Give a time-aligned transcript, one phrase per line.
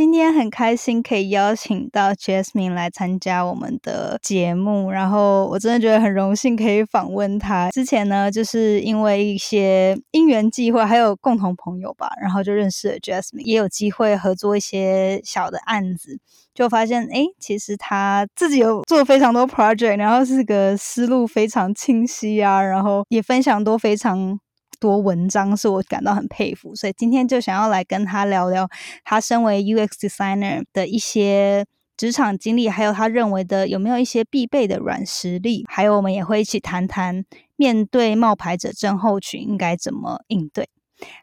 [0.00, 7.68] 今天很开心可以邀请到 Jasmine 来参加我们的节目，然后我真的觉得很荣幸可以访问他。
[7.70, 16.18] 之前呢，就是因为一些因缘际会，还有共同朋友吧，然后就认识了 Jasmine，也有机会合作一些小的案子，
[16.54, 24.40] 就发现哎，其实他自己有做非常多 project，然后是个思路非常清晰啊，然后也分享多非常。
[24.80, 28.68] 多文章是我感到很佩服，所以今天就想要来跟他聊聊
[29.04, 37.24] 他身为 UX designer 的一些职场经历，还有他认为的有没有一些必备的软实力，还有我们也会一起谈谈
[37.56, 40.68] 面对冒牌者症候群应该怎么应对。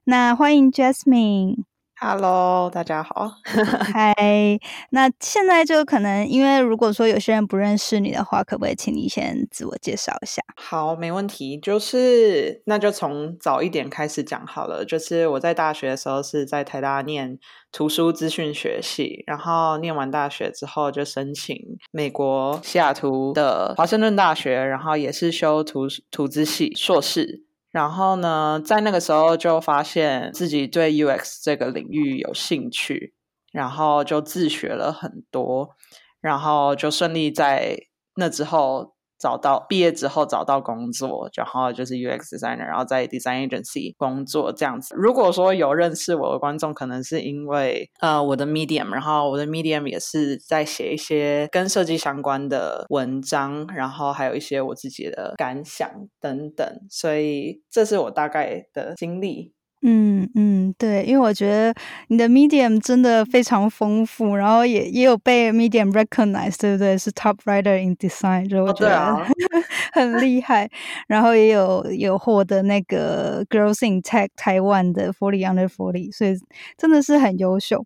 [0.04, 1.64] 那欢迎 Jasmine。
[2.00, 3.32] Hello，大家好。
[3.92, 4.14] 嗨，
[4.92, 10.44] 那现在就可能，因为如果说有些人不认识你的话，可不可以请你先自我介绍一下？
[10.58, 11.58] 好，没问题。
[11.58, 14.86] 就是那就从早一点开始讲好了。
[14.86, 17.40] 就是我在大学的时候是在台大念
[17.72, 21.58] 图书资讯学系，然后念完大学之后就申请
[21.92, 27.47] 美国西雅图的华盛顿大学，然后也是修图图资系硕士。
[27.72, 33.14] 然后呢，在那个时候就发现自己对 UX 这个领域有兴趣，
[33.52, 35.70] 然后就自学了很多，
[36.20, 37.78] 然后就顺利在
[38.16, 38.97] 那之后。
[39.20, 44.96] 找到毕业之后找到工作，然后就是 UX designer，然后在 design agency 工作这样子。
[44.96, 55.90] 如果说有认识我的观众，可能是因为呃我的 medium，然后我的 medium 也是在写一些跟设计相关的文章，然后还有一些我自己的感想
[56.22, 59.57] 等等，所以这是我大概的经历。
[59.84, 61.74] 嗯嗯，对，因为我觉得
[62.08, 66.98] 你的 Medium 真的非常丰富，然后也也有被 Medium recognize，对不对？
[66.98, 69.16] 是 Top Writer in Design，就我觉得
[69.94, 70.68] 很厉害。
[71.08, 76.36] 然后也有有获得那个 Girls in Tech 台湾的 Forty Under Forty，所以
[76.76, 77.86] 真的是很优秀。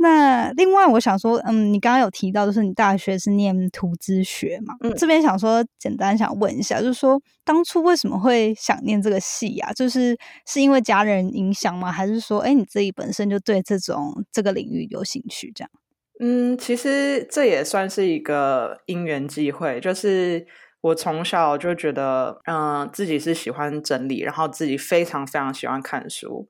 [0.00, 4.74] 那另外，我想说，嗯，你刚刚有提到，就是你大学是念图资学嘛？
[4.80, 9.72] 嗯，这边想说，简单想问一下，就是说，当初为什么会想念这个系啊？
[9.72, 10.16] 就是
[10.46, 11.90] 是因为家人影响吗？
[11.90, 15.50] 还是说，哎，你自己本身就对这种这个领域有兴趣？
[15.52, 15.70] 这样？
[16.20, 20.46] 嗯，其实这也算是一个因缘际会，就是
[20.80, 26.46] 我从小就觉得，嗯，自己是喜欢整理，然后自己非常非常喜欢看书。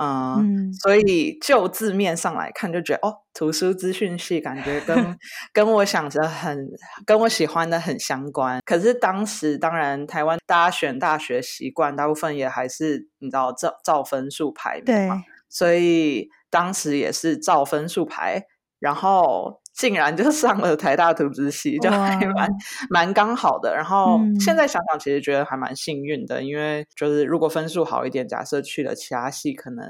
[0.00, 5.18] 嗯，所以就字面上来看，就觉得哦，图书资讯系感觉跟
[5.52, 6.68] 跟我想着很
[7.04, 8.60] 跟我喜欢的很相关。
[8.64, 18.44] 可是当时当然台湾大家选大学习惯，大部分也还是你知道照照分数排名嘛，所以当时也是照分数排，
[18.78, 19.61] 然后。
[19.72, 22.48] 竟然就 上了台大图资系，就还蛮
[22.90, 23.74] 蛮刚好的。
[23.74, 29.86] 然后现在想想，其实觉得还蛮幸运的，因为就是如果分数好一点，假设去了其他系，可能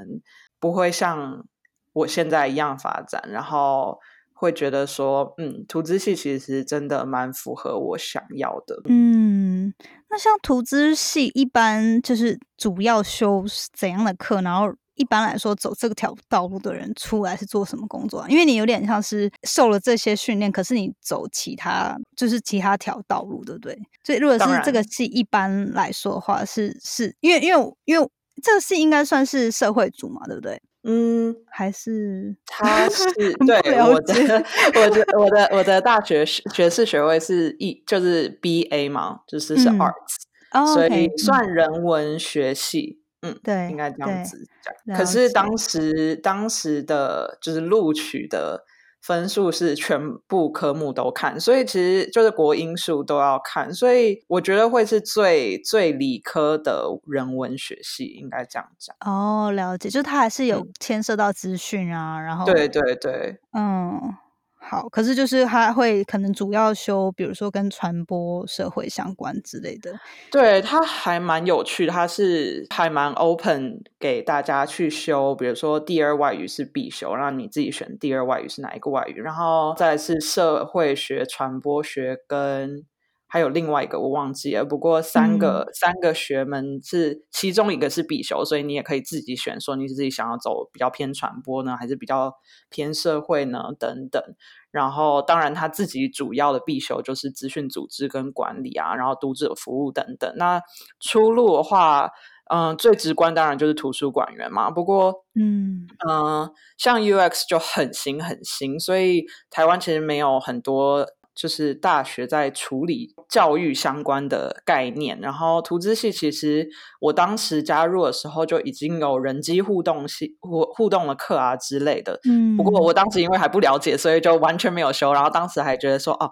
[0.59, 1.45] 不会像
[1.93, 3.21] 我现在一样发展。
[3.27, 3.99] 然后
[4.33, 8.81] 会觉得说，嗯，图资系其实真的蛮符合我想要的。
[8.85, 9.73] 嗯，
[10.09, 14.41] 那像图资系一般就是主要修怎样的课？
[14.41, 18.25] 然后一般来说，走这条道路的人出来是做什么工作？
[18.29, 23.77] 因为你有点像是受了这些训练，可是你走其他就是其他条道路，对不对？
[24.03, 28.09] 所以如果是这个系一般来说的话，是是因为因为因为
[28.41, 30.61] 这个系应该算是社会组嘛，对不对？
[30.85, 33.05] 嗯，还是他是
[33.47, 34.13] 对我的
[34.75, 42.99] 我的我的我的大学学士学位是一就是 B A 嘛，就是是 Arts，所以算人文学系。
[42.99, 43.02] 嗯，
[43.43, 44.97] 对，应该这样子讲。
[44.97, 48.63] 可是当时当时的就是录取的
[49.01, 58.95] 分数是全部科目都看，所以其实就是国英数都要看，所以我觉得会是最最理科的人文学系，应该这样讲。
[59.01, 64.15] 哦，了解，就它还是有牵涉到资讯啊，然后对对对，嗯。
[64.63, 69.93] 好，可是就是他会可能主要修，比如说跟传播社会相关之类的。
[70.31, 82.85] 对，他还蛮有趣，他是还蛮 open 给大家去修，比如说第二外语是必修，让你自己选第二外语是哪一个外语，然后再是社会学、传播学跟。
[83.33, 92.35] 还有另外一个我忘记了，不过三个三个学门是其中一个是必修，所以你也可以自己选，说你是自己想要走比较偏传播呢，还是比较
[92.69, 94.21] 偏社会呢等等。
[94.69, 100.31] 然后当然他自己主要的必修就是资讯组织跟管理啊，然后读者服务等等。
[100.37, 100.61] 那
[100.99, 102.11] 出路的话，
[102.51, 104.69] 嗯，最直观当然就是图书馆员嘛。
[104.69, 111.07] 不过，嗯嗯，像 UX 就很新很新，所以台湾其实没有很多。
[111.35, 116.69] 就是大学在处理教育相关的概念，然后图资系其实
[116.99, 122.19] 我当时加入的时候就已经有人机互动系互互动的课啊之类的。
[122.29, 125.11] 嗯，不过我当时因为还不了解，所以就完全没有修。
[125.13, 126.29] 然后当时还觉得说，哦，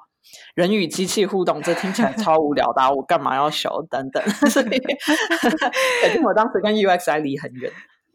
[0.54, 3.86] 人与机器互动这听起来超无聊的，我干嘛要修？
[3.90, 4.66] 等等， 所以
[6.04, 7.72] 肯定我当时跟 UX 还离很远。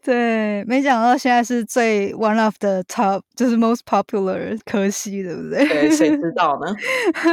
[0.07, 5.67] 对，没想到现在是最 one of the top，就是 most popular 科系，对不对？
[5.67, 6.73] 对，谁知道呢？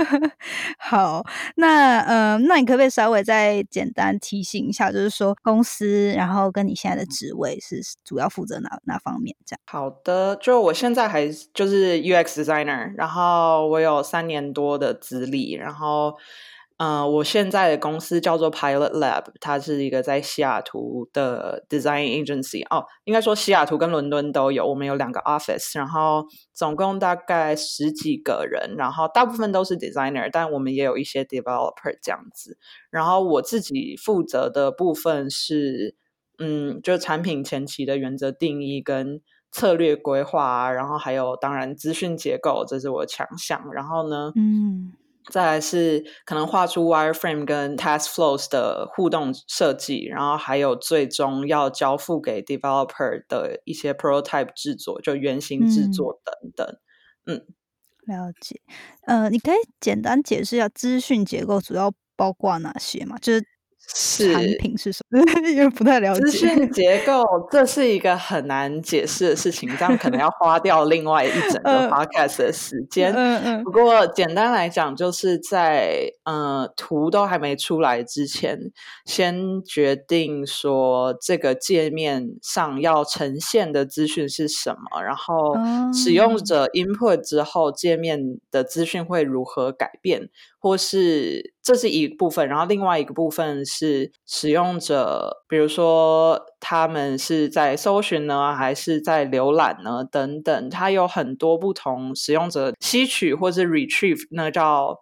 [0.80, 1.24] 好，
[1.54, 9.36] 那呃，那你可不可以稍微再简单提醒一下，就是说公司，然后跟你现在的职位是主要负责哪哪方面？
[9.46, 9.60] 这样。
[9.66, 16.16] 好的，就我现在还就是 UX designer，然后我有三年多的资历，然后。
[16.76, 22.66] 嗯，我现在的公司叫做 Pilot Lab，它是一个在西雅图的 design agency。
[22.68, 32.58] 哦，应该说西雅图跟伦敦都有，我们有两个 office，然后总共大概十几个人，然后大部分都是 designer，但我们也有一些 developer 这样子。
[32.90, 35.94] 然后我自己负责的部分是，
[36.38, 39.20] 嗯，就产品前期的原则定义跟
[39.52, 43.62] 策略规划，然后还有当然资讯结构，这是我的强项。
[43.72, 44.92] 然后呢，嗯。
[45.30, 56.76] 再来是可能画出 wireframe 跟 task flows 的互动设计，然后还有最终要交付给 developer 的一些 prototype 制作，就原型制作等等。
[57.26, 57.46] 嗯，
[58.06, 58.60] 了解。
[59.06, 63.18] 呃，你可以简单解释一下资讯结构主要包括哪些嘛？
[63.18, 63.53] 就是。
[63.88, 65.20] 产品是什么？
[65.50, 66.20] 因为不太了解。
[66.20, 73.12] 资 讯结构，这是一个很难解释的事情，这样可能要花掉另外一整个 podcast 的时间。
[73.14, 73.64] 嗯嗯。
[73.64, 78.58] 不过简单来讲，就是在呃图都还没出来之前，
[79.04, 85.56] 先决定说这个界面上要呈现的资讯是什么，然后
[85.92, 88.20] 使用者 input 之后，界面
[88.50, 90.28] 的资讯会如何改变。
[90.64, 100.02] 或是这是一部分，然后另外一个部分是使用者，比如说他们是在搜寻呢，还是在浏览呢？
[100.10, 105.00] 等等，它有很多不同使用者吸取或是 retrieve，那叫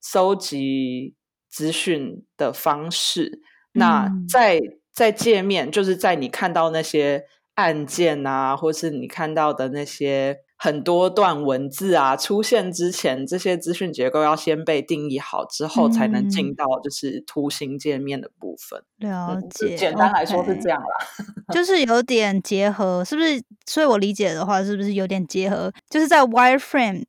[0.00, 1.14] 搜集
[1.50, 3.42] 资讯的方式。
[3.74, 4.62] 那在
[4.94, 7.24] 在界面，就是在你看到那些
[7.56, 10.38] 按键啊，或是你看到的那些。
[10.62, 18.80] 很多段文字啊出现之前，这些资讯结构要先被定义好之后，才能进到就是图形界面的部分。
[18.98, 20.86] 了解，简单来说是这样啦，
[21.52, 23.42] 就是有点结合，是不是？
[23.66, 25.72] 所以我理解的话，是不是有点结合？
[25.90, 27.02] 就是在 wireframe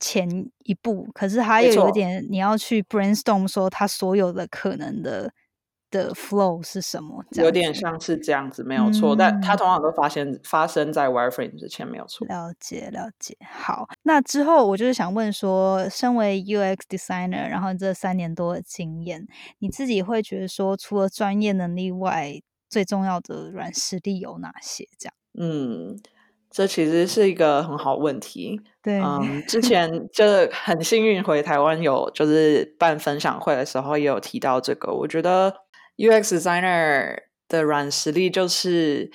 [0.00, 0.28] 前
[0.64, 5.30] 一步，可是还有有点你要去 brainstorm 说它所有的可能的。
[5.90, 7.24] 的 flow 是什么？
[7.32, 9.16] 有点像是这样子，没有错。
[9.16, 12.26] 但它通常都发生发生在 wireframe 之前，没有错。
[12.26, 13.36] 了解，了解。
[13.50, 19.26] 好，那之后我就是想问说，身为 UX designer，然后这三年多的经验，
[19.60, 24.86] 你自己会觉得说，除了专业能力外，最重要的软实力有哪些？
[24.98, 25.14] 这样？
[25.40, 25.96] 嗯，
[26.50, 28.60] 这其实是一个很好问题。
[28.82, 34.92] 对，嗯， 之前就很幸运回台湾有就是办分享会的时候，也有提到这个。
[34.92, 35.54] 我觉得。
[35.98, 39.10] UX designer 的软实力就是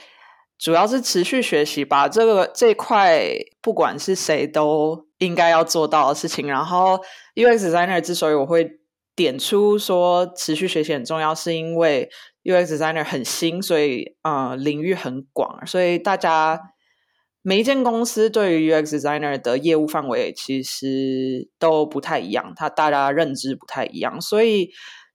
[0.59, 3.23] 主要是持续学习吧，这个这块
[3.61, 6.45] 不管是谁都应该要做到的事情。
[6.45, 6.99] 然后
[7.35, 8.79] UX designer 之所以我会
[9.15, 12.09] 点出说持续学习很重要，是因为
[12.43, 16.59] UX designer 很新，所以呃领域很广，所以大家
[17.41, 24.71] 每一间公司对于 UX designer 的业务范围其实都不太一样，他大家认知不太一样，所以。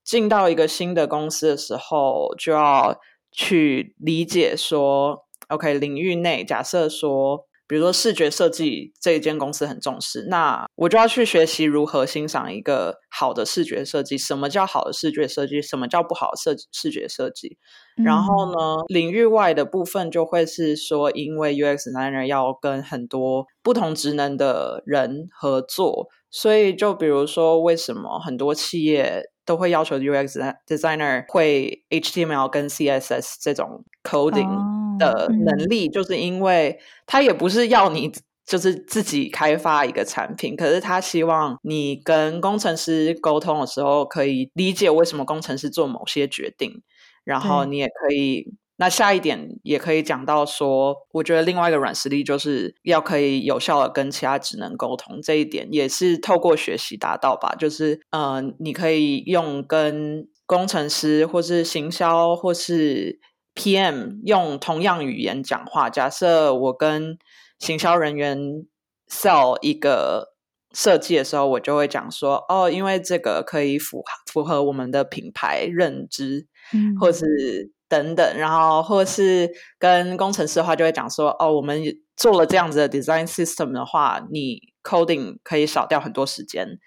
[0.08, 2.98] 进到一个新的公司的时候，就要
[3.30, 14.16] 去理解说，OK，领域内假设说比如说视觉设计这一间公司很重视，那我就要去学习如何欣赏一个好的视觉设计。
[14.16, 15.60] 什么叫好的视觉设计？
[15.60, 17.58] 什么叫不好的设视觉设计？
[18.02, 34.76] 然后呢，领域外的部分就会是说，因为 UX designer 要跟很多不同职能的人合作，所以就比如说，为什么很多企业都会要求 UX designer 会 HTML 跟 CSS 这种 coding？
[34.98, 36.76] 的能力，就是因为
[37.06, 38.12] 他也不是要你
[38.44, 46.82] 就是自己开发一个产品，可是他希望你跟工程师沟通的时候，可以理解为什么工程师做某些决定，
[47.22, 48.52] 然后你也可以。
[48.78, 57.54] 那下一点也可以讲到说，我觉得另外一个软实力就是要可以有效的跟其他职能沟通，这一点也是透过学习达到吧。
[57.58, 63.20] 就是呃，你可以用跟工程师或是行销或是。
[63.54, 64.20] P.M.
[64.24, 65.90] 用同样语言讲话。
[65.90, 67.18] 假设我跟
[67.58, 68.38] 行销人员
[69.10, 70.36] sell 一个
[70.72, 81.82] 设计的时候，我就会讲说：“哦，因为这个可以符符合我们的品牌认知，嗯，或是等等。”然后，或是跟工程师的话，就会讲说：“哦，我们
[82.16, 86.78] 做了这样子的 design system 的话，你 coding 可以少掉很多时间。”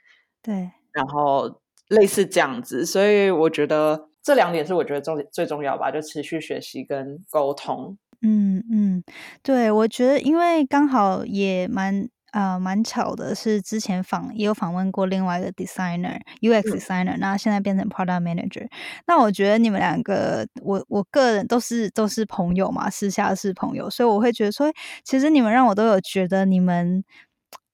[0.41, 4.07] 对，然后类似这样子，所以我觉得。
[4.23, 7.97] 这两点是我觉得重最重要吧，就持续学习跟沟通。
[8.21, 9.03] 嗯嗯，
[9.41, 18.67] 对，我觉得因为刚好也蛮呃蛮巧的，是之前访也有访问过另外一个 designer UX designer，那现在变成 product manager。
[19.07, 24.71] 那我觉得你们两个，我我个人都是都是朋友嘛，私下是朋友，所以我会觉得说，
[25.03, 27.03] 其实你们让我都有觉得你们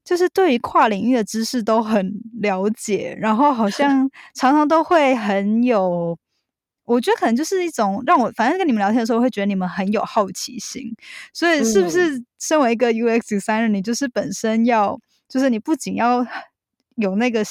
[0.04, 2.12] 就是对于跨领域的知识都很
[2.42, 6.18] 了解，然后好像 常常都会很有。
[6.88, 10.84] 我觉得可能就是一种让我，反正跟你们聊天的时候，会觉得你们很有好奇心。
[11.34, 16.25] 所以，是不是身为一个 UX designer，，你就是本身要，就是你不仅要
[16.96, 17.44] 有那个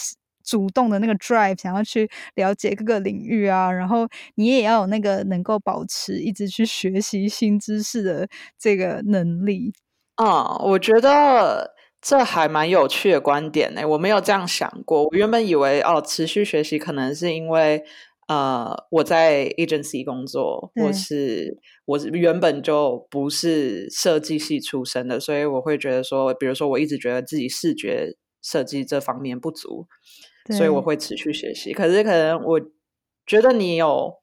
[0.42, 8.26] 主动的那个 drive，想要去了解各个领域啊，然后你也要有那个能够保持一直去学习新知识的
[8.58, 9.74] 这个能力。
[10.14, 13.86] 啊，我觉得这还蛮有趣的观点呢。
[13.86, 15.04] 我没有这样想过。
[15.04, 17.84] 我原本以为哦，持续学习可能是因为。
[18.28, 29.86] 呃，我在 agency 工作，或是我原本就不是设计系出身的，所以我会觉得说，比如说我一直觉得自己视觉设计这方面不足，
[30.56, 31.72] 所以我会持续学习。
[31.72, 32.60] 可是可能我
[33.24, 34.14] 觉得你有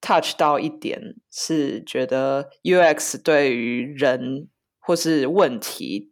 [0.00, 1.00] touch 到一点，
[1.30, 4.48] 是觉得 UX 对于人
[4.80, 6.10] 或是问题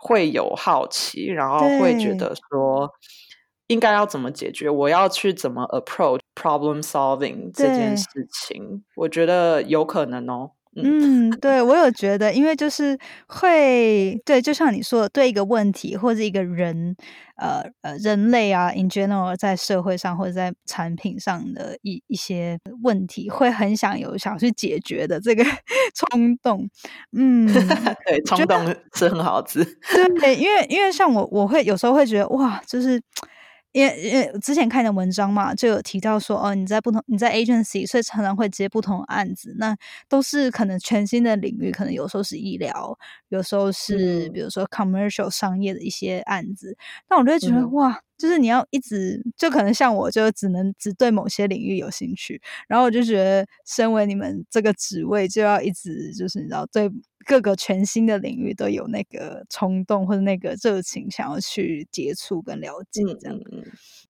[0.00, 2.92] 会有好奇，然后会觉得说。
[3.68, 4.70] 应该要怎么解决？
[4.70, 8.06] 我要去怎么 approach problem solving 这件事
[8.46, 8.84] 情？
[8.96, 10.52] 我觉得有可能哦。
[10.80, 16.94] 嗯，对我有觉得，因为就是会对，就像你说的，对一个问题或者一个人，
[17.36, 25.42] 呃呃，人类啊，in general，在社会上或者在产品上的一一些问题，会很想有想去解决的这个
[26.12, 26.68] 冲动。
[27.16, 27.46] 嗯，
[28.06, 28.64] 对，冲动
[28.94, 29.64] 是很好字。
[30.20, 33.00] 对，因为因为像我，我会有时候会觉得哇，就是。
[33.78, 39.76] 因为因为之前看的文章嘛，就有提到说，哦，你在不同你在 agency，所以常常会接不同案子，那
[40.08, 46.76] 都是可能全新的领域，可能有时候是医疗，有时候是比如说 commercial 商业的一些案子。
[47.08, 52.42] 那我就会觉得，哇，就是你要一直，就可能像我，就只能只对某些领域有兴趣。
[52.66, 56.90] 然后我就觉得，身为你们这个职位，就要一直就是你知道对。
[57.26, 63.38] 各个全新的领域都有那个冲动或者那个热情，想要去接触跟了解，这样，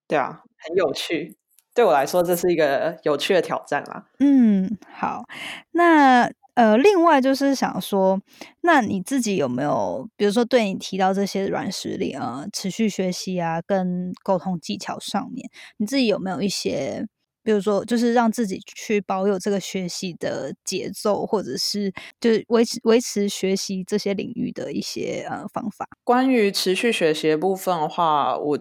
[0.07, 1.37] 对啊，很有趣。
[1.75, 4.07] 对我来说，这是一个有趣的挑战啦。
[4.19, 5.25] 嗯，好，
[5.73, 8.21] 那呃，另外就是想说，
[8.63, 17.07] 那你自己有没有，比如说对你提到这些软实力啊，持续学习啊，跟沟通技巧上面，你自己有没有一些？
[17.49, 21.91] 比如说，就是让自己去保有这个学习的节奏，或者是
[22.21, 25.89] 就是维持维持学习这些领域的一些呃方法。
[26.05, 28.59] 关于持续学习的部分的话，我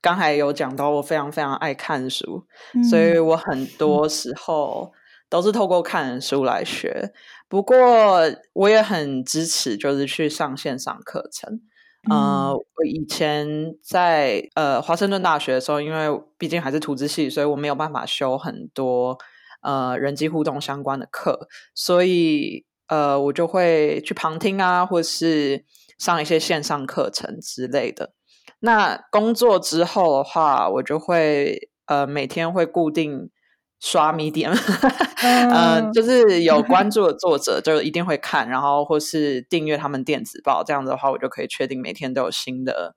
[0.00, 2.46] 刚才有讲到，我非常非常爱看书，
[2.88, 4.90] 所以我很多 时候
[5.28, 7.12] 都是透过看书来学。
[7.46, 8.22] 不过，
[8.54, 11.60] 我也很支持，就是去上线上课程。
[12.08, 19.18] 呃，我以前在呃华盛顿大学的时候，因为毕竟还是图资系，所以我没有办法修很多
[19.60, 25.64] 呃人机互动相关的课，所以呃我就会去旁听啊，或是
[25.98, 28.14] 上一些线上课程之类的。
[28.60, 33.30] 那工作之后的话，我就会呃每天会固定
[33.80, 34.52] 刷 Medium，
[35.22, 42.94] 呃，就是有关注的作者就一定会看，然后或是订阅他们电子报，这样子的话，我就可以确定每天都有新的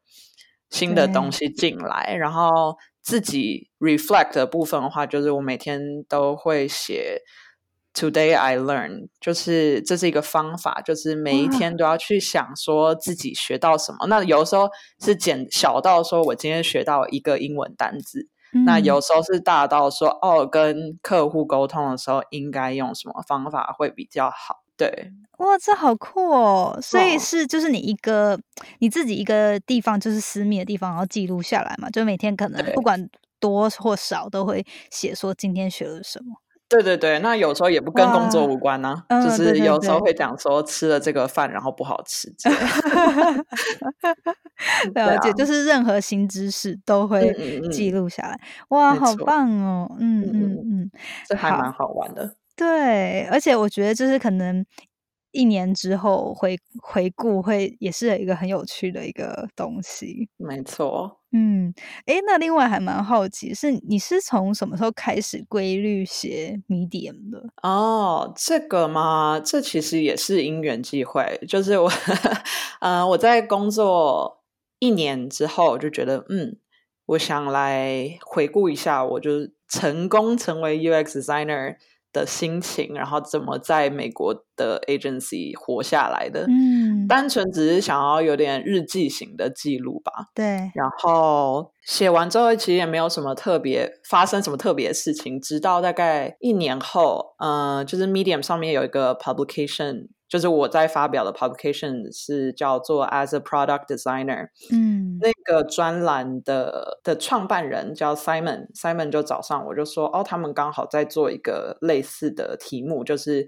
[0.70, 2.14] 新的东西进来。
[2.20, 7.22] 然后自己 reflect 的部分的话，就是我每天都会写
[7.94, 14.08] Today I learn，就是这是一个方法，就是每一天都要去想说自己学到什么。
[14.08, 14.68] 那有时候
[15.00, 18.28] 是简小到说我今天学到一个英文单字。
[18.66, 24.64] 那有时候是大到说哦，跟客户沟通的时候应该用什么方法会比较好？
[24.76, 26.80] 对，哇，这好酷哦！
[26.82, 28.40] 所以是就是你一个
[28.80, 33.08] 你自己一个地方，就是私密的地方，然后记录下来嘛，就每天可能不管
[33.40, 36.43] 多或少都会写说今天学了什么。
[36.74, 42.34] 对对对，那有时候也不跟工作无关呢，就是有时候会讲说吃了这个饭然后不好吃。
[44.96, 47.32] 了解，就是任何新知识都会
[47.72, 48.40] 记录下来。
[48.70, 49.88] 哇，好棒哦！
[50.00, 50.92] 嗯嗯嗯，
[51.28, 52.36] 这还蛮好玩的。
[52.56, 54.66] 对，而且我觉得就是可能。
[55.34, 61.20] 一年之后回回顾会也是一个很有趣的一个东西，没错。
[61.32, 61.74] 嗯，
[62.06, 67.44] 诶，那另外还蛮好奇，是你是从什么时候开始规律写 Medium 的？
[67.64, 71.92] 哦，这个嘛，这其实也是因缘际会，就是我，
[72.80, 74.44] 呃，我在工作
[74.78, 76.56] 一年之后就觉得，嗯，
[77.08, 81.78] 我想来回顾一下，我就成功成为 UX designer。
[82.14, 86.46] 的心情，然后怎么在美国的 agency 活下来的？
[86.48, 90.12] 嗯，单纯只是想要有点日记型的记录吧。
[90.34, 100.08] 对，然后写完之后，其实也没有什么特别发生什么特别的事情，直到大概一年后，嗯，就是 Medium 上面有一个 publication。
[100.34, 113.48] 就是我在发表的 publication 是叫做 As a Product Designer，嗯，那个专栏的的创办人叫 Simon，Simon 就早上我就说，哦，他们刚好在做一个类似的题目，就是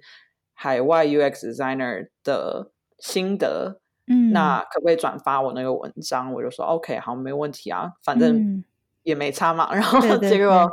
[0.53, 6.31] 海外 UX designer 的心得，嗯，那可不可以转发我那个文章？
[6.33, 8.63] 我就说 OK，好，没问题啊，反正
[9.01, 9.69] 也没差嘛。
[9.73, 10.71] 然后结果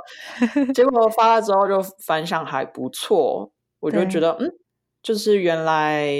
[0.75, 3.51] 结果发了之后就反响还不错，
[3.81, 4.53] 我就觉得嗯。
[5.03, 6.13] 就是原来，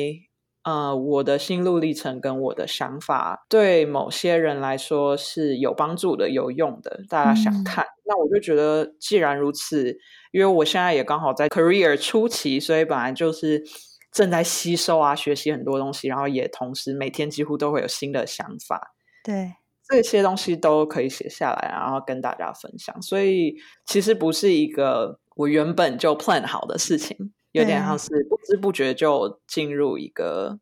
[0.65, 7.05] 呃，我的心路历程跟我的想法，对某些人来说是有帮助的、有用的。
[7.09, 9.97] 大家想看，那我就觉得，既然如此，
[10.33, 13.63] 因为我现在也刚好在 career 初期，所以本来就是
[14.11, 18.95] 正在吸收啊、学习很多东西，然后也同时每天几乎都会有新的想法。
[19.25, 19.55] 对，
[19.89, 23.01] 这些东西都可以写下来，然后跟大家分享。
[23.01, 27.33] 所以其实不是一个我原本就 plan 好的事情。
[27.53, 30.59] 有点像是不知不觉就进入一个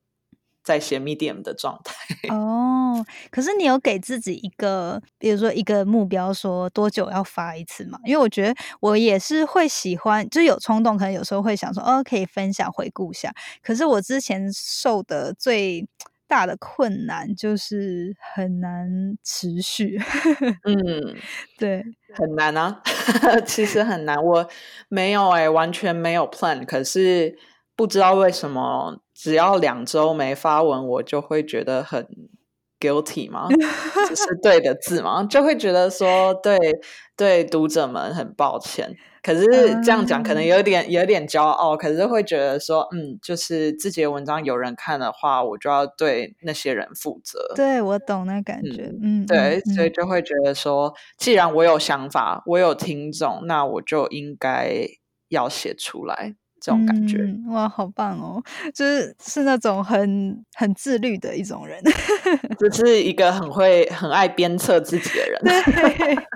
[0.63, 1.95] 在写 medium 的状态
[2.35, 3.05] 哦。
[3.31, 7.99] 可是你有给自己一个，比如说一个目标，说多久要发一次嘛？
[8.05, 13.33] 因为我觉得我也是会喜欢，就有冲动，可能有时候会想说，哦，可以分享回顾一下。
[13.63, 15.87] 可是我之前受的最
[16.31, 18.89] 大的困难就是很难
[19.25, 19.99] 持续。
[20.65, 20.77] 嗯，
[21.59, 21.85] 对。
[22.15, 22.81] 很难啊，
[23.45, 24.17] 其实很难。
[24.25, 24.49] 我
[24.89, 26.65] 没有哎，完全没有 plan。
[26.65, 27.37] 可是
[27.77, 32.07] 不知道为什么，只要两周没发文，我就会觉得很
[32.81, 33.47] guilty 吗？
[34.09, 35.23] 这是对的字吗？
[35.31, 36.59] 就会觉得说，对
[37.17, 38.97] 对，读者们很抱歉。
[39.23, 39.45] 可是
[39.85, 47.53] 这样讲可能有点有点骄傲，可是会觉得说，嗯，就是自己的文章有人看的话，我就要对那些人负责。
[47.55, 54.87] 对，我懂那感觉，嗯，对，所以就会觉得说，既然我有想法，我有听众，那我就应该
[55.29, 57.19] 要写出来，这种感觉。
[57.49, 58.43] 哇，好棒哦！
[58.75, 61.83] 就是是那种很很自律的一种人，
[62.59, 65.41] 就是一个很会很爱鞭策自己的人。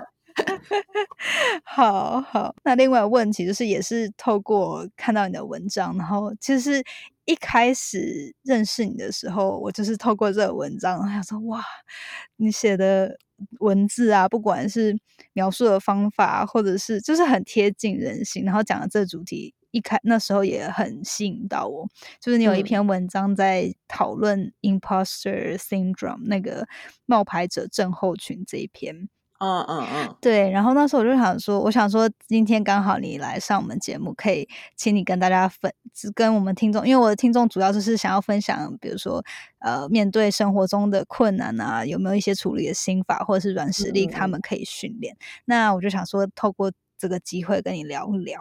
[1.63, 6.83] 好好，那另外问题就是，也是透过看到你的文章，然后其实
[7.23, 11.63] 一开始认识你的时候，我就是透过这个文章，然后说哇，
[12.35, 13.17] 你写的
[13.59, 14.97] 文字啊，不管是
[15.31, 21.85] 描述的方法，或者是就是很贴近人心，然后讲的这主题，一开那时候也很吸引到我。
[22.21, 26.65] 就是你有一篇文章在讨论 imposter syndrome 那个
[27.05, 29.09] 冒牌者症候群这一篇。
[29.39, 30.49] 嗯嗯嗯，对。
[30.49, 35.69] 然后那时候我就想说，我想说今天刚好你来上我们节目，可以请你跟大家分，
[36.15, 39.21] 跟我们听众，因为我的听众主要就是想要分享，比如说
[39.59, 45.17] 呃，面对生活中的困难啊，有没有一些处理的心法，或者是软实力，他们可以训练。
[45.43, 48.39] 那我就想说，透过这个机会跟你聊一聊。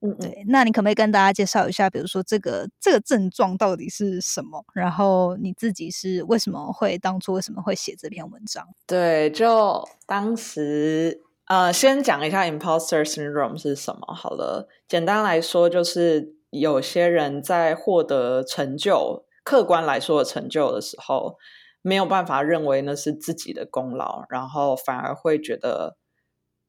[0.00, 4.64] 嗯，对，那你可不可以跟大家介绍一下，比如说这个这个症状到底是什么？
[4.74, 8.66] 然后你自己是为什么会当初为什么会写这篇文章？
[8.86, 14.68] 对，就当时呃，先讲一下 imposter syndrome 是什么好了。
[14.86, 21.36] 简单来说，就是有些人在获得成就，客观来说的成就的时候，
[21.82, 25.96] 没有办法认为那是自己的功劳，然后反而会觉得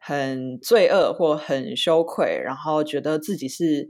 [0.08, 3.90] 很罪恶或很羞愧，然后觉得自己是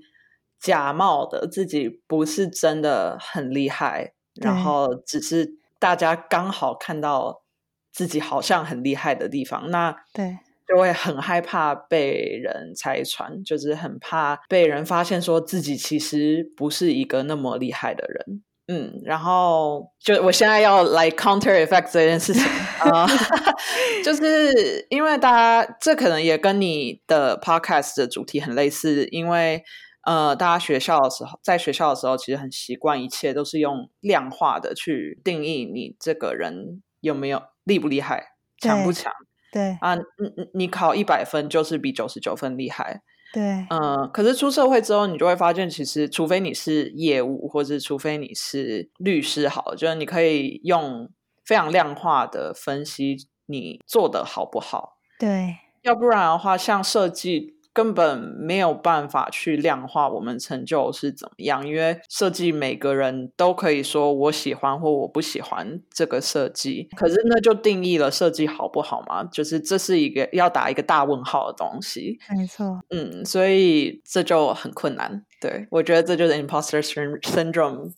[0.60, 7.44] 假冒的，自己不是真的很厉害，然后只是大家刚好看到
[7.92, 10.40] 自己好像很厉害的地方，那对。
[10.68, 18.44] 就会很害怕被人拆穿，就是很怕被人发现说自己其实不是一个那么厉害的人。
[18.68, 22.44] 嗯，然后就我现在要来 counter effect 这件事情
[22.80, 23.08] 啊，
[24.04, 29.64] 就是因为大家这可能也跟你的 podcast 的主题很类似，因为
[30.06, 38.28] 呃，大家学校的时候，在学校的时候，其实很习惯一切都是用量化的去定义你这个人有没有厉不厉害，
[38.60, 39.12] 强不强。
[39.52, 40.04] 对啊，你
[40.36, 43.02] 你你考一百分就是比九十九分厉害。
[43.38, 51.08] 对，嗯，可是出社会之后，你就会发现，其实除非你是业务，或者除非你是律师，好，就是你可以用
[51.46, 54.98] 非常量化的分析你做的好不好。
[55.20, 57.57] 对，要不然的话，像设计。
[57.78, 69.24] 根本没有办法去量化我们成就是怎么样，因为设计每个人都可以说我喜欢或我不喜欢这个设计，可是那就定义了设计好不好嘛？
[69.26, 72.18] 就是这是一个要打一个大问号的东西。
[72.36, 75.24] 没错，嗯，所以这就很困难。
[75.40, 77.92] 对我觉得这就是 imposter syndrome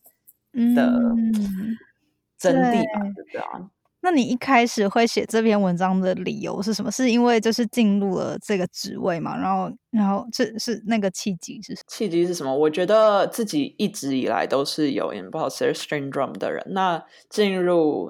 [0.76, 0.92] 的
[2.38, 3.72] 真谛吧，就这样。
[4.02, 6.90] 那你一开始会写这篇文章的理由是什么？
[6.90, 9.38] 是因为就是进入了这个职位嘛？
[9.38, 11.86] 然后，然后这是那个契机是什么？
[11.88, 12.56] 契机是什么？
[12.56, 16.66] 我觉得自己一直以来都是有 imposter syndrome 的人。
[16.70, 18.10] 那进入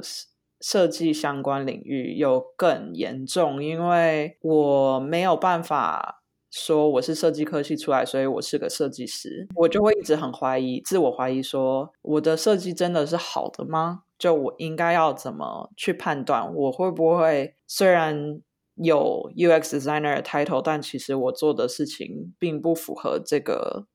[0.62, 6.21] 设计相关领域又更严重，因为我没有办法
[6.52, 14.04] 说我是设计科系出来，所以我是个设计师，我就会一直很怀疑，自我怀疑，说我的设计真的是好的吗？
[14.19, 18.39] 就我应该要怎么去判断，我会不会虽然
[18.75, 23.86] 有 UX designer 的 title，但其实我做的事情并不符合这个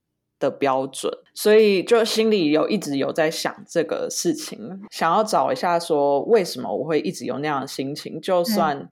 [0.40, 8.90] 的标准，所以就心里有一直有在想这个事情，想要找一下说为什么我会一直有那样的心情，就算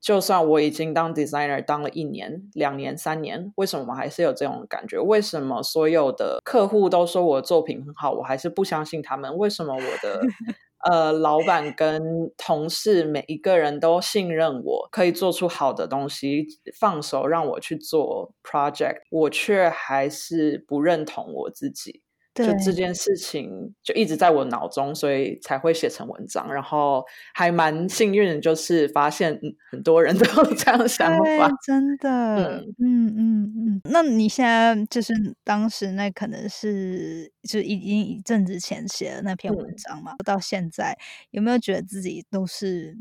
[0.00, 4.98] 就算我已经当 designer 当了一年、两年、三年，为什么我还是有这种感觉？
[4.98, 9.36] 为什么所有的客户都说我的作品很好，我还是不相信他们？
[9.36, 10.22] 为什么我的
[10.88, 16.46] 呃老板跟同事每一个人都信任我，可以做出好的东西，
[16.78, 22.02] 放手让我去做 project，我却还是不认同我自己？
[22.46, 23.48] 就这件事情
[23.82, 26.52] 就一直在我脑中，所以才会写成文章。
[26.52, 29.38] 然后还蛮幸运的，就是发现
[29.70, 32.60] 很多人都有 这样的想法，真的。
[32.60, 33.80] 嗯嗯嗯嗯。
[33.90, 35.12] 那你现在就是
[35.44, 40.14] 当时那可能是就已经一阵子前写的那篇文章嘛？
[40.24, 40.96] 到现在
[41.30, 42.96] 有没有觉得自己都是？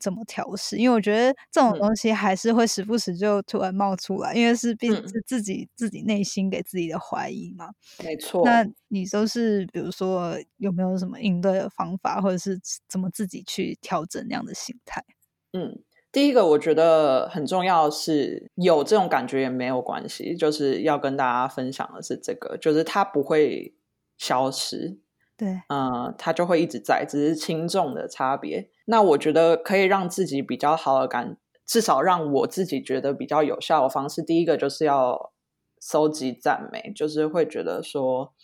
[0.00, 0.76] 怎么调试？
[0.78, 7.68] 因为我觉得这种东西还是会时不时就突然冒出来，因为是毕竟是自己自己内心给自己的怀疑嘛。
[8.02, 8.42] 没错。
[8.44, 12.58] 那你都是比如说有没有什么应对的方法，或者是
[12.88, 15.04] 怎么自己去调整那样的心态？
[15.52, 15.78] 嗯，
[16.10, 23.74] 第一个我觉得很重要是有这种感觉也没有关系，就是要跟大家分享的是这个，就是它不会
[24.16, 24.98] 消失。
[25.40, 28.68] 对，嗯，它就会一直在，只是轻重的差别。
[28.84, 35.32] 那我觉得可以让自己比较好的感，至少让我自己觉得比较有效的方式，第一个就是要
[35.80, 38.34] 收集赞美，就是会觉得说，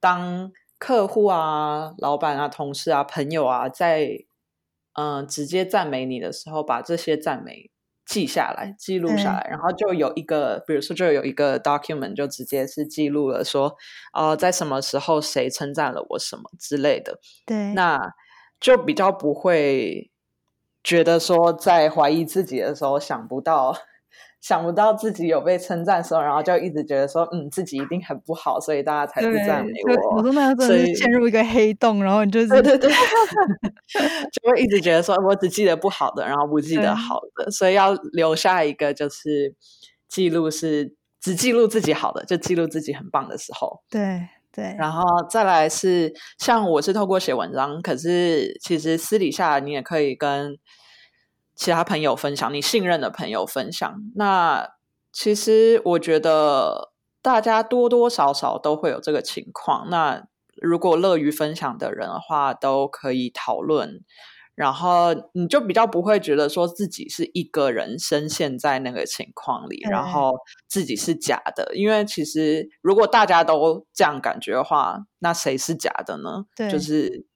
[0.00, 4.24] 当客户啊、老板啊、同事啊、朋友啊，在
[4.94, 7.70] 嗯直接赞美你的时候，把这些赞美。
[8.06, 13.76] 记下来，记录下来，然后就有一个，比如说，就有一个 document，就直接是记录了说，
[14.12, 17.18] 哦，在什么时候谁称赞了我什么之类的。
[17.46, 17.98] 对，那
[18.60, 20.10] 就比较不会
[20.82, 23.74] 觉得说，在怀疑自己的时候想不到。
[24.44, 30.16] 想不到自己有被称赞的时候，然后就一直觉得说，嗯，自己一定很不好，所以大家才不赞美我。
[30.18, 32.90] 我说那真的是陷入一个黑洞，然后你就是对对对，
[34.30, 39.54] 就会一直觉得说我只记得不好的，然后不记得好的，所以要留下一个就是
[40.10, 43.80] 记录，是只记录自己好的，就记录自己很棒的时候。
[43.88, 50.58] 对对，然后再来是像我是透过写文章，可是其实私底下你也可以跟。
[51.54, 53.94] 其他朋友分享，你信任的朋友分享。
[54.16, 54.74] 那
[55.12, 59.88] 其实我觉得大家多多少少都会有这个情况。
[59.88, 60.26] 那
[60.60, 64.02] 如果乐于分享的人的话，都可以讨论，
[64.54, 70.32] 然后你就比较不会觉得说自己是一个人深陷在那个情况里，然后
[70.68, 71.74] 自己是假的。
[71.74, 76.44] 因为其实如果大家都这样感觉的话，那谁是假的呢？
[76.56, 77.26] 对，就是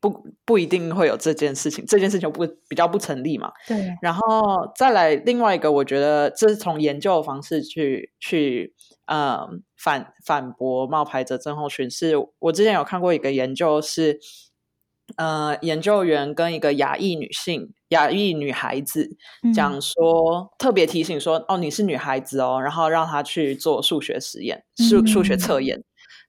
[0.00, 3.52] 不不一定会有这件事情，这件事情不比较不成立嘛。
[3.66, 8.74] 对，然后再来另外一个，我觉得这是从研究的方式去去
[9.06, 11.90] 嗯反反驳冒牌者症候群。
[11.90, 14.18] 是我之前有看过一个研究是。
[15.16, 19.16] 呃，研究员跟一个亚裔女性、亚裔女孩子
[19.54, 25.82] 讲说，特别提醒说，哦，你是女孩子哦，然后让她去做数学实验、数数学测验，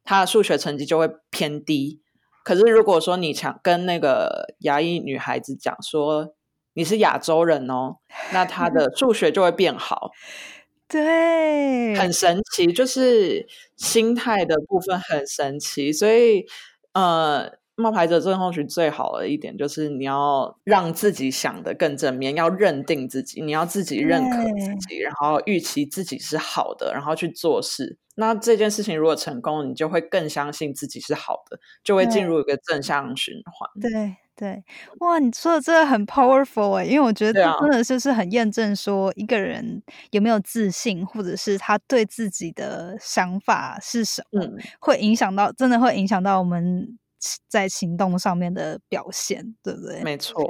[0.06, 2.00] 她的数学成绩就会偏低。
[2.44, 6.34] 可是如果说你想跟那个牙医女孩子讲说
[6.74, 7.98] 你是亚洲人哦，
[8.32, 10.12] 那她的数学就会变好。
[10.88, 13.48] 对，很神奇，就是
[13.78, 16.46] 心态的部分很神奇，所以
[16.94, 17.59] 呃。
[17.80, 27.98] 冒牌者症候群最好的一点就是你要让自己想的更正面，要认定自己，你要自己认可自己，然后预期自己是好的，然后去做事。
[28.16, 33.70] 那这件事情如果成功，你就会更相信自己是好的，就会进入一个正向循环。
[33.82, 34.64] 对对，
[35.00, 44.42] 哇，你说的真的很 powerful 哎，因为我觉得真的就是很验证说一个人有没有自信，或者是他对自己的想法是什么，
[44.82, 46.98] 会影响到，真的会影响到我们。
[47.48, 50.02] 在行动上面的表现，对不对？
[50.04, 50.44] 没错，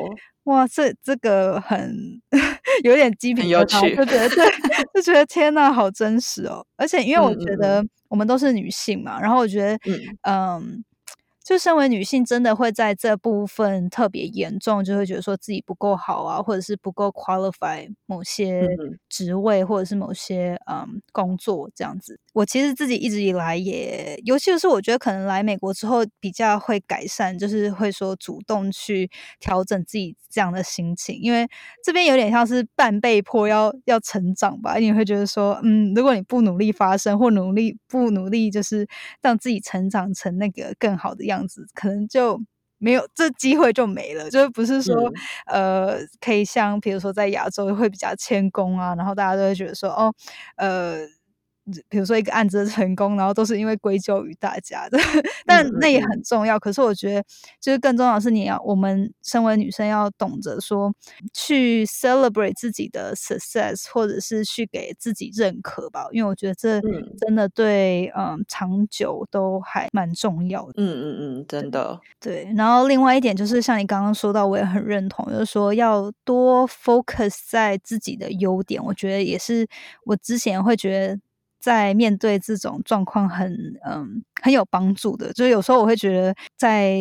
[0.44, 2.22] 哇，这这个很
[2.84, 4.46] 有点鸡皮疙瘩，就觉得对，
[4.96, 6.66] 就觉得天呐，好真实哦！
[6.78, 9.80] 而且因为我觉得我们都是女性嘛，然后我觉得，
[10.24, 10.84] 嗯。
[11.42, 18.68] 就身为女性，真的会在这部分特别严重，就会觉得说自己不够好啊，或者是不够 qualify 某些
[19.10, 22.20] 职位，或者是某些嗯工作这样子。
[22.34, 31.46] 我其实自己一直以来也，尤其是我觉得可能来美国之后比较会改善，就是会说主动去调整自己这样的心情，因为
[31.84, 34.76] 这边有点像是半被迫要要成长吧。
[34.78, 38.88] 你会觉得说，嗯，如果你不努力发声，或努力不努力，就是
[39.22, 41.40] 让自己成长成那个更好的样。
[41.50, 42.40] 子可能就
[42.80, 44.96] 没有这机会就没了，就是不是说
[45.46, 50.14] 呃可以像比如说在亚洲会比较谦恭啊，然后大家都会觉得说哦
[50.58, 50.98] 呃。
[51.88, 54.98] 比如说一个案子的成功，然后都是因为归咎于大家的，
[55.46, 56.60] 但那也很重要。
[56.60, 57.24] 可是我觉得，
[57.60, 60.94] 就是更重要的是，你要我们身为女生要懂得说，
[61.34, 66.08] 去 celebrate 自己的 success，或者是去给自己认可吧。
[66.12, 66.82] 因为我觉得这
[67.18, 70.74] 真的对嗯长久都还蛮重要的。
[70.78, 72.52] 嗯嗯嗯，真的对。
[72.56, 78.84] 然后另外一点就是像你刚刚说到，我也很认同，就是说要多 focus 在自己的优点。
[78.84, 79.68] 我觉得也是
[80.06, 81.20] 我之前会觉得。
[81.60, 83.52] 在面对这种状况，很
[83.86, 85.32] 嗯很有帮助的。
[85.34, 86.92] 就是有时候我会觉得，在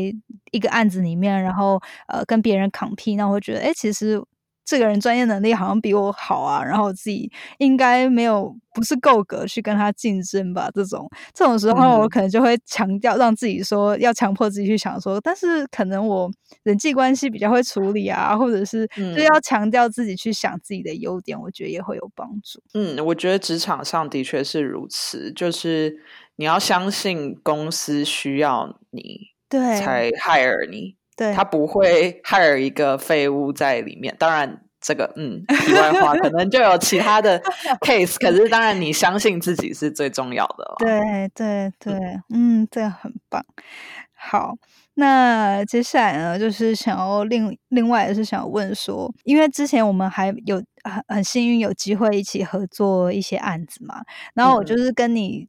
[0.53, 4.23] 一个案子里面，然后呃跟别人 compete，那我会觉得，哎，其实。
[4.69, 10.71] 这个人专业能力好像比我好啊，然后自己应该没有不是够格去跟他竞争吧？
[10.75, 16.31] 这种这种时候，我可能就会强调让自己说要强迫自己去想说，但是可能我
[16.65, 22.63] 人际关系比较会处理啊，或者是就要强调自己去想自己的优点，我觉得也会有帮助。
[22.75, 25.99] 嗯，我觉得职场上的确是如此，就是
[26.37, 30.98] 你要相信公司需要你，对，才 hire 你。
[31.19, 34.15] 对，他不会 hire 一个废物在里面。
[34.17, 37.41] 当然，这个嗯，题外话，可能就有其他的
[37.83, 38.15] case。
[38.21, 40.75] 可是，当然，你相信自己是最重要的。
[40.79, 41.93] 对对对，
[42.33, 43.45] 嗯，这个很棒。
[44.15, 44.55] 好，
[44.95, 54.03] 那接下来呢，就是想要另另外是想问说，因为之前我们还有很很幸运有机会一起合作一些案子嘛，
[54.35, 55.49] 然后我就是跟你。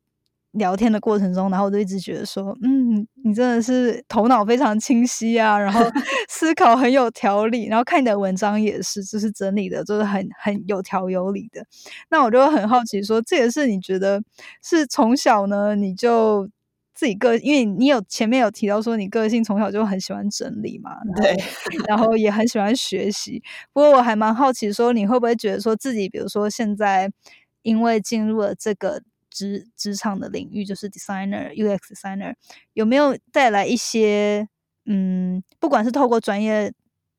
[0.53, 5.79] 聊天的过程中，然后我就一直觉得说，嗯，你真的是头脑非常清晰啊，然后
[6.27, 11.63] 思考很有条理，然后看你的文章也是，就是整理的，就是很很有条有理的。
[12.09, 14.21] 那我就很好奇，说这也是你觉得
[14.63, 16.49] 是从小呢，你就
[16.95, 21.37] 自己个，因为你有前面有提到说你个性从小就很喜欢整理嘛，对，
[21.87, 23.43] 然后也很喜欢学习。
[23.71, 27.11] 不过我还蛮好奇，说你会不会觉得说自己，比如说现在
[27.61, 29.03] 因为进入了这个。
[29.29, 32.33] 职职场的领域就是 designer UX designer
[32.73, 34.47] 有没有带来一些
[34.85, 36.73] 嗯，不管是透过专业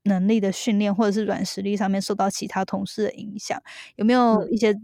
[0.05, 3.63] 能力的训练，或者是软实力上面受到其他同事的影响，
[3.97, 4.75] 有没有一些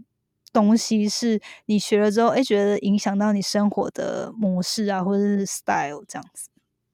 [0.53, 6.49] 东西是你学了之后，哎，觉得影响到你生活的模式啊，或者是 style 这样子？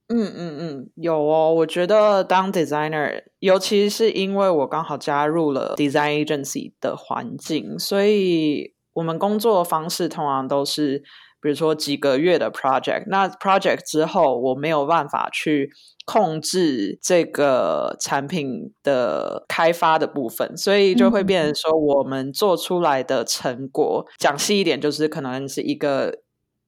[0.07, 1.53] 嗯嗯嗯，有哦。
[1.53, 8.73] 我觉得当 designer，尤其是因为我刚好加入了 design agency 的环境，所以。
[8.93, 10.99] 我们工作的方式通常都是
[11.41, 15.71] 比如说几个月的 project，那 project 之后我没有办法去
[16.05, 26.19] 控制这个产品的开发的部分，所以就会变成说我们做出来的成果，讲细一点就是可能是一个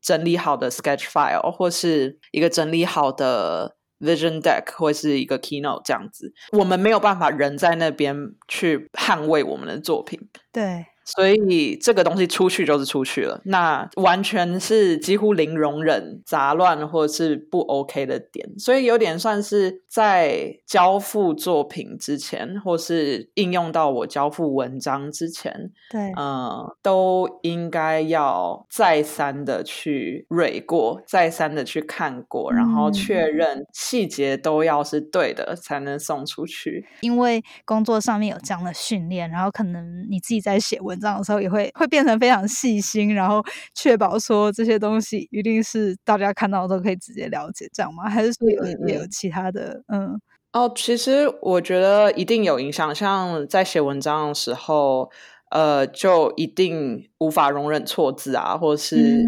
[0.02, 3.76] 整理好的 sketch file，或是一个整理好的。
[4.02, 8.14] Vision Deck 或是一个 Keynote 这样子，我们没有办法人在那边
[8.46, 10.20] 去捍卫我们的作品。
[10.52, 10.86] 对。
[11.06, 36.84] 所以这个东西出去就是出去了，那完全是几乎零容忍杂乱或者是不 OK 的点，所以有点算是在交付作品之前，或是应用到我交付文章之前，对，嗯，都应该要再三的去蕊过，再三的去看过，然后确认细节都要是对的，才能送出去。
[37.02, 40.95] 因为工作上面有这样的训练，然后可能你自己在写文。
[41.00, 48.10] 这样的时候也会会变成非常细心，然后确保说这些东西一定是大家看到都可以直接了解，这样吗？
[48.10, 49.82] 还是说有也有其他的？
[49.88, 50.20] 嗯，
[50.54, 52.94] 哦，其实我觉得一定有影响。
[52.96, 55.10] 像在写文章的时候，
[55.52, 59.24] 呃，就一定无法容忍错字啊，或是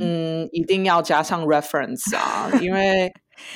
[0.00, 3.12] 嗯，一定要加上 reference 啊，因 为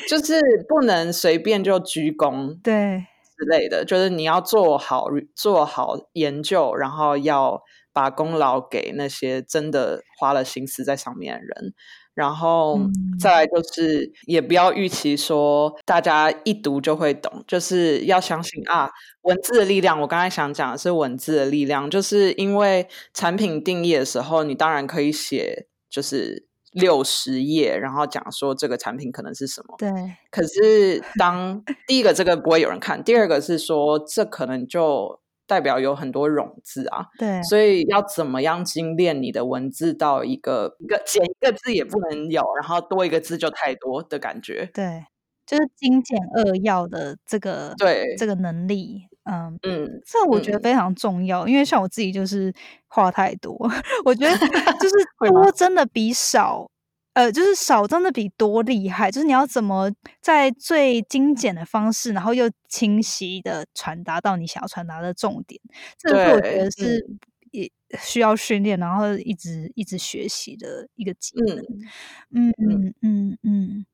[0.08, 2.58] 就是不能随便就鞠躬。
[2.62, 3.06] 对。
[3.36, 11.74] 之类的，就是你要做好做好研究，然后要把功劳给那些真的花了心思在上面的人，
[12.14, 12.78] 然后
[13.20, 18.90] 再来就是也不要预期说大家一读就会懂，就是要相信啊，
[19.22, 20.00] 文字的力量。
[20.00, 26.48] 我刚才想讲的是文字的力量，就是因为产品定义的时候，你当然可以写，就是。
[26.74, 29.76] 六十页，然后讲说这个产品可能是什么？
[29.78, 29.90] 对。
[30.30, 37.06] 可是当第一个这个不会有人看，第二个是说这可能就代表有很多冗字啊。
[37.18, 37.42] 对。
[37.44, 44.68] 所以要怎么样精炼你的文字到一个一个减一个字也不能有，然后多一个字就太多的感觉。
[44.74, 45.04] 对，
[45.46, 49.08] 就是精简扼要的这个对这个能力。
[49.24, 52.52] 嗯嗯，这我觉得非常重要，因为像我自己就是
[52.88, 53.56] 话太多，
[54.04, 54.36] 我觉得
[54.78, 54.94] 就是
[55.26, 56.70] 多真的比少，
[57.14, 59.10] 呃，就是少真的比多厉害。
[59.10, 65.60] 就是你要怎么在最精简的方式，然后又清晰的传达到你想要传达的重点，
[65.98, 67.04] 这个我觉得是
[67.50, 71.64] 也需要训练，然后一直一直学习的一个技能。
[72.30, 73.86] 嗯嗯嗯嗯。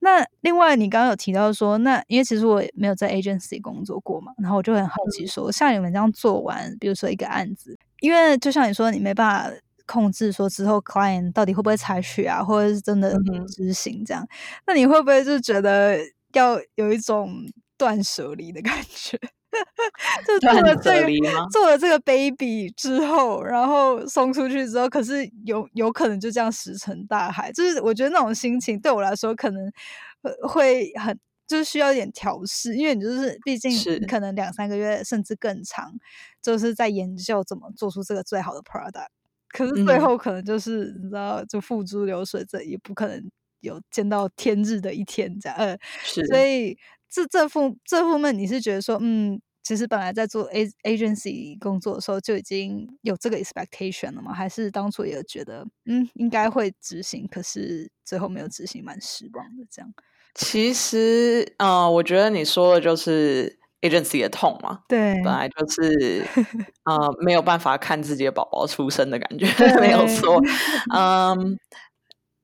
[0.00, 9.56] 那另外，你刚刚有提到说，那因为其实我也没有在 agency 工作过嘛，然后我就很好奇说，像你们这样做完，比如说一个案子，因为就像你说，你没办法
[9.86, 13.16] 控制说之后 client 到底会不会采取啊，或者是真的
[13.48, 14.26] 执行这样，
[14.66, 15.98] 那你会不会就觉得
[16.32, 17.34] 要有一种
[17.76, 19.18] 断舍离的感觉？
[20.26, 27.50] 就做了这个，做了这个 baby 之后，然后送出去之后，可是有有可能就这样石沉大海。
[27.52, 29.70] 就是我觉得那种心情对我来说，可能
[30.48, 33.70] 会很就是需要一点调试，因为你就是毕竟
[34.06, 35.92] 可能两三个月甚至更长，
[36.42, 39.08] 就是在研究怎么做出这个最好的 product。
[39.48, 43.30] 可是最后可能就是你知道，就付诸流水，这也不可能
[43.60, 45.56] 有见到天日的一天这样。
[45.58, 45.78] 呃，
[46.26, 46.76] 所以。
[47.10, 54.32] 这这副这副面，你是觉得说，嗯，其实本来在做 a agency 工作的时候就已经有这个 expectation 了吗？
[54.32, 59.64] 还是当初也觉得，嗯，应该会执行，可是最后没有执行，蛮失望的。
[59.70, 59.92] 这样，
[60.34, 64.80] 其实，呃，我觉得你说的就是 agency 的痛嘛。
[64.88, 66.24] 对，本来就是，
[66.84, 69.46] 呃，没有办法看自己的宝宝出生的感觉，
[69.80, 70.40] 没有错，
[70.94, 71.58] 嗯。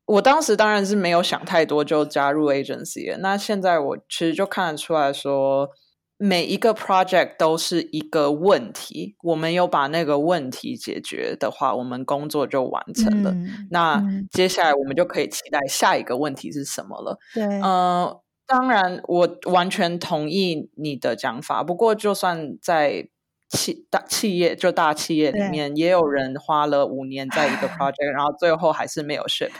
[0.06, 3.18] 我当时当然是没有想太多就加入 agency 了。
[3.18, 5.70] 那现在我其实就看得出来说，
[6.18, 9.16] 每一个 project 都是一个问题。
[9.22, 13.34] 我们有把那个问题解决的话，我们工作就完成了。
[13.70, 17.18] 那接下来我们就可以期待下一个问题是什么了。
[17.32, 18.14] 对，嗯，
[18.46, 21.64] 当然我完全同意你的讲法。
[21.64, 23.08] 不过，就算在
[23.50, 29.50] 企大企业就大企业里面，也有人花了五年在一个 project，然后最后还是没有 ship。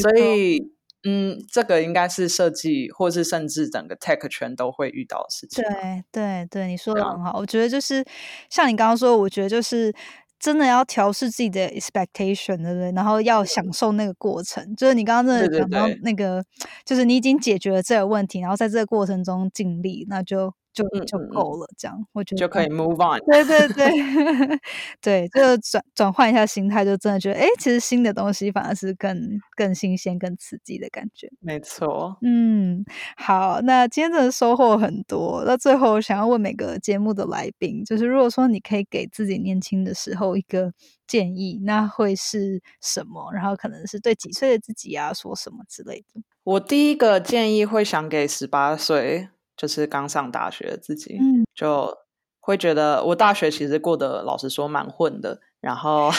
[0.00, 0.58] 所以，
[1.04, 5.62] 嗯，这个应该是设计，或是甚至整个 tech 圈都会遇到的事情。
[5.62, 7.38] 对对对，你说的很好。
[7.38, 8.04] 我觉得就是
[8.50, 9.94] 像你刚刚说，我觉得就是
[10.40, 12.90] 真的要调试自己的 expectation，对不对？
[12.92, 14.74] 然后要享受那个过程。
[14.74, 16.42] 就是你刚刚真的讲到那个，
[16.84, 20.52] 就是你已经解决了这个问题，然后在这个过程中尽力，那就。
[20.74, 23.20] 就就够了，这样我觉得就可以 move on。
[23.30, 24.60] 对对对，
[25.00, 29.16] 对，就转转换一下心态，就真的觉得，哎，其实新的东西反而是更
[29.56, 31.30] 更新鲜、更刺激的感觉。
[31.40, 32.84] 没错，嗯，
[33.16, 35.44] 好，那今天真的收获很多。
[35.46, 40.72] 那最后想要问每个节目的来宾，就是如果说你可以给自己年轻的时候一个
[41.06, 43.32] 建议，那会是什么？
[43.32, 46.20] 然后可能是对几岁的自己啊，说什么之类的。
[46.42, 49.28] 我第一个建议会想给十八岁。
[49.56, 51.16] 就是刚上大学的自己，
[51.54, 51.96] 就
[52.40, 56.10] 会觉得我大学其实过得老实说蛮混的，然后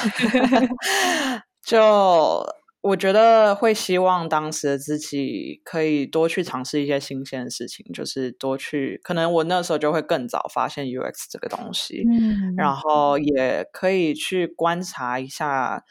[1.62, 2.44] 就
[2.82, 15.84] 我觉得会希望当时的自己可以多去尝试一些新鲜的事情，就是多去，可能我那时候就会更早发现 UX 这个东西，嗯然后也可以去观察一下，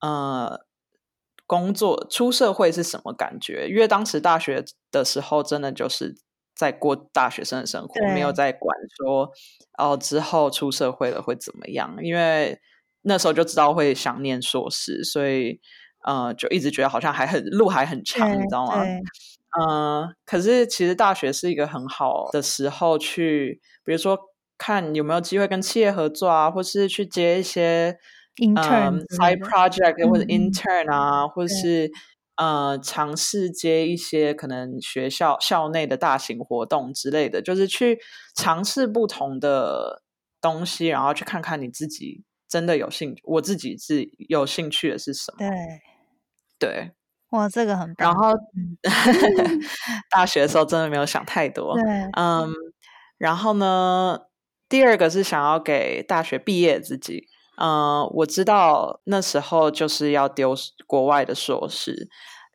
[0.00, 0.60] 呃，
[1.46, 6.14] 工作出社会是什么感觉，因为当时大学的时候真的就是。
[6.62, 9.28] 在过大学生的生活，没有在管说
[9.76, 12.56] 哦之后出社会了会怎么样，因为
[13.02, 15.60] 那时候就知道会想念硕士，所以
[16.04, 18.80] 呃就一直觉得好像还很路还很长，你知道吗？
[19.60, 24.16] 嗯，可是其实大学是一个很好的时候去，比如说
[24.56, 27.98] 看有没有机会跟企业合作啊，或是去接一些
[28.40, 31.90] intern side project 或者 intern 啊，或者是。
[32.36, 37.98] 呃，尝试接一些可能学校校内的大型活动之类的，就是去
[38.34, 40.02] 尝试不同的
[40.40, 43.22] 东西，然后去看看你自己真的有兴趣。
[43.24, 45.38] 我自己是有兴趣的是什么？
[45.38, 45.48] 对，
[46.58, 46.92] 对，
[47.30, 48.08] 哇，这个很棒。
[48.08, 48.32] 然 后
[50.10, 51.74] 大学的时候真的没有想太多。
[51.74, 51.84] 对，
[52.16, 52.50] 嗯，
[53.18, 54.18] 然后呢，
[54.68, 57.28] 第二个是想要给大学毕业自己。
[57.56, 60.54] 嗯，我知道那时候就是要丢
[60.86, 62.08] 国外的硕士。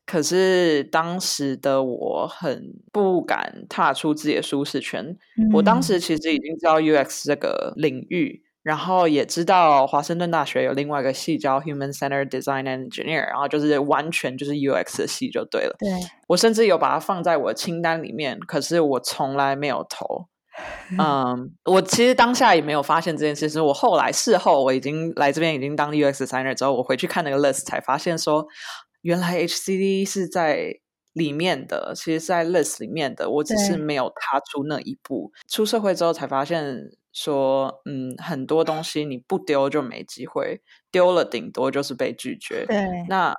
[0.06, 5.18] 可是当时的我很不敢踏出自己的舒适圈。
[5.52, 15.76] 我当时其实已经知道 UX 这个领域，然后也知道华盛顿大学有另外一个系叫 Human Centered Design Engineer，然后就是完全就是 UX 的系就对了。
[15.78, 15.89] 对
[16.28, 20.28] 我甚至有把它放在我的清单里面，可是我从来没有投。
[20.97, 28.47] 嗯，我其实当下也没有发现这件事，是我后来事后我已经来这边已经当 UX designer 之后，我回去看那个 list 才发现说。
[29.03, 30.74] 原来 HCD 是在
[31.14, 35.32] 里面的，其实是在 list 里面的，我只是没有踏出那一步。
[35.47, 42.66] 出社会之后才发现，说嗯，很多东西你不丢就没机会，丢了顶多就是被拒绝。
[42.66, 43.34] 对，那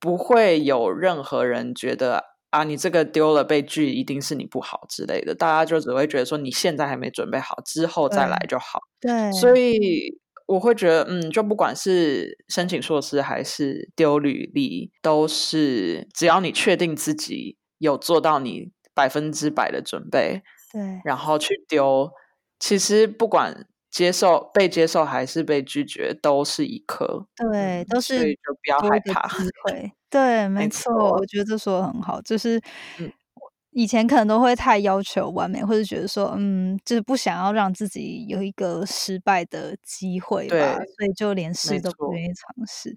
[0.00, 5.34] 不会有任何人觉得啊，你这个丢了被拒，一定是你不好之类的。
[5.34, 8.80] 大家就只会觉得说，你现在还没准备好，之后再来就好。
[9.00, 10.18] 对，所以。
[10.50, 20.42] 我会觉得，嗯，就不管是申请硕士还是丢履历，都是只要你确定自己有做到你百分之百的准备，
[20.72, 22.10] 对，然后去丢，
[22.58, 29.28] 其实不管接受被接受还是被拒绝，都是一颗，对，都是，所以就不要害怕
[30.10, 32.60] 对，没错，我觉得这说的很好，就是。
[33.72, 42.90] 以前可能都会太要求完美，或者觉得说，嗯，就是不想要让自己有一个失败的机会吧，所以就连试都不愿意尝试。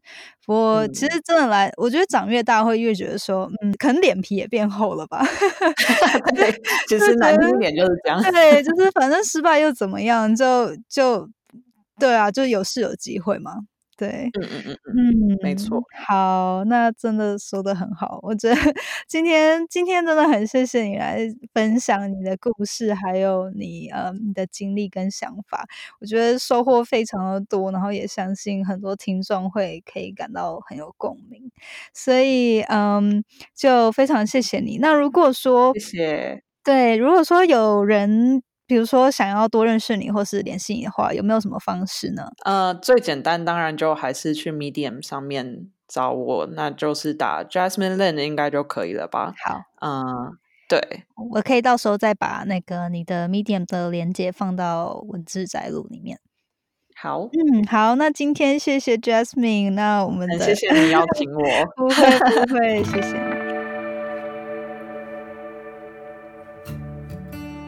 [0.48, 5.24] 不过，其实真的来，我觉得长越大会越觉得说，嗯，可能脸皮也变厚了吧。
[6.36, 6.52] 对，
[6.88, 8.20] 其实难听点就是这样。
[8.32, 11.30] 对，就是反正失败又怎么样，就就
[12.00, 13.58] 对啊，就有事有机会嘛。
[14.04, 15.82] 对，嗯嗯嗯嗯，没错。
[16.08, 18.20] 好，那真的说的很好。
[18.22, 18.56] 我觉得
[19.08, 21.20] 今天今天真的很谢谢你来
[21.54, 25.66] 分享你的故事，还有你呃你的经历跟想法。
[26.02, 31.50] 我觉得收获非常的多，然后也相信很多听众会可以感到很有共鸣。
[31.94, 33.24] 所以嗯，
[33.56, 34.80] 就非常谢谢你。
[34.80, 38.44] 那如果说谢谢，对，如果说有人。
[38.74, 42.28] 比如说，想要多认识你或是联系你的话，有没有什么方式呢？
[42.44, 49.32] 呃，最简单当然就还是去 Medium 上面找我，那就是打 Jasmine Lin 应该就可以了吧？
[49.46, 50.36] 好，嗯，
[50.68, 56.18] 对，我可以到时候再把那个你的 Medium 的连接放到文字摘录里面。
[56.96, 61.44] 好，嗯，好，那今天谢谢 Jasmine，那我们谢谢你邀请我，
[61.78, 63.43] 不会不会，谢谢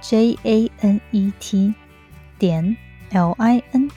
[0.00, 1.74] J A N E T。
[2.38, 2.76] 点
[3.12, 3.90] L I N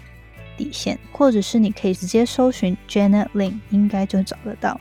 [0.55, 4.79] 底线，或者是你可以直接搜寻 Janet Lin，应该就找得到。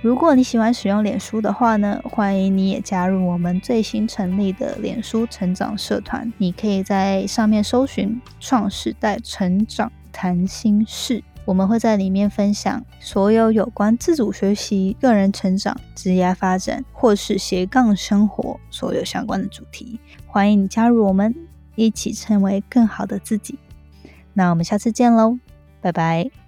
[0.00, 6.32] 如果你喜欢使用脸书的话呢，欢迎你也加入我们最新成立的脸书成长社团。
[6.38, 19.98] 你可以在上面搜寻“创时代成长谈心事”，我们会在里面分享所有有关自主学习、个人成长、职业发展或是斜杠生活所有相关的主题。
[20.26, 21.34] 欢迎你加入我们，
[21.74, 23.58] 一起成为更好的自己。
[24.32, 25.38] 那我们下次见喽，
[25.80, 26.41] 拜拜。